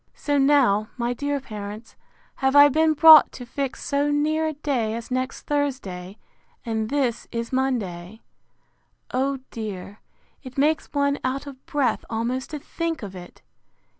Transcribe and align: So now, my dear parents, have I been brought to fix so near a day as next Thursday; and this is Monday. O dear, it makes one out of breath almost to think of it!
So 0.15 0.39
now, 0.39 0.87
my 0.97 1.13
dear 1.13 1.39
parents, 1.39 1.95
have 2.37 2.55
I 2.55 2.69
been 2.69 2.93
brought 2.95 3.31
to 3.33 3.45
fix 3.45 3.83
so 3.83 4.09
near 4.09 4.47
a 4.47 4.53
day 4.53 4.95
as 4.95 5.11
next 5.11 5.43
Thursday; 5.43 6.17
and 6.65 6.89
this 6.89 7.27
is 7.31 7.53
Monday. 7.53 8.21
O 9.13 9.37
dear, 9.51 9.99
it 10.41 10.57
makes 10.57 10.91
one 10.91 11.19
out 11.23 11.45
of 11.45 11.63
breath 11.67 12.03
almost 12.09 12.49
to 12.49 12.57
think 12.57 13.03
of 13.03 13.15
it! 13.15 13.43